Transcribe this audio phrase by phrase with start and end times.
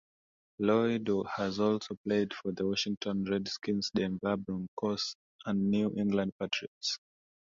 [0.57, 6.97] Lloyd has also played for the Washington Redskins, Denver Broncos, and New England Patriots.